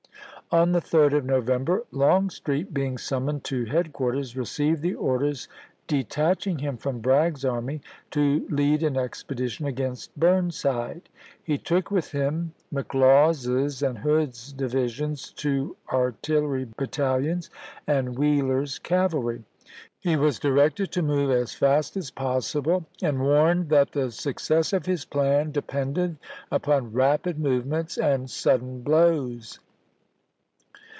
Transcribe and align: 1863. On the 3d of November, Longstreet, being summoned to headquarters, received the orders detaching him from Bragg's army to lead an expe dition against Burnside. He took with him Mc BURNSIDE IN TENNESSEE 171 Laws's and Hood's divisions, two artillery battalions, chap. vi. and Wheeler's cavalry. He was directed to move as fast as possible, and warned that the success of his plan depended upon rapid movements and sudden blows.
1863. 0.51 1.13
On 1.13 1.13
the 1.13 1.17
3d 1.17 1.17
of 1.17 1.25
November, 1.47 1.83
Longstreet, 1.93 2.73
being 2.73 2.97
summoned 2.97 3.45
to 3.45 3.63
headquarters, 3.63 4.35
received 4.35 4.81
the 4.81 4.95
orders 4.95 5.47
detaching 5.87 6.59
him 6.59 6.75
from 6.75 6.99
Bragg's 6.99 7.45
army 7.45 7.79
to 8.09 8.45
lead 8.49 8.83
an 8.83 8.95
expe 8.95 9.37
dition 9.37 9.65
against 9.65 10.13
Burnside. 10.19 11.07
He 11.41 11.57
took 11.57 11.89
with 11.89 12.11
him 12.11 12.53
Mc 12.69 12.89
BURNSIDE 12.89 12.99
IN 12.99 12.99
TENNESSEE 12.99 13.47
171 13.47 13.59
Laws's 13.63 13.81
and 13.81 13.97
Hood's 13.99 14.51
divisions, 14.51 15.31
two 15.31 15.77
artillery 15.89 16.65
battalions, 16.75 17.47
chap. 17.47 17.57
vi. 17.87 17.93
and 17.95 18.19
Wheeler's 18.19 18.77
cavalry. 18.77 19.45
He 20.01 20.17
was 20.17 20.37
directed 20.37 20.91
to 20.91 21.01
move 21.01 21.31
as 21.31 21.53
fast 21.55 21.95
as 21.95 22.11
possible, 22.11 22.85
and 23.01 23.21
warned 23.21 23.69
that 23.69 23.93
the 23.93 24.11
success 24.11 24.73
of 24.73 24.85
his 24.85 25.05
plan 25.05 25.51
depended 25.53 26.17
upon 26.51 26.91
rapid 26.91 27.39
movements 27.39 27.97
and 27.97 28.29
sudden 28.29 28.81
blows. 28.81 29.61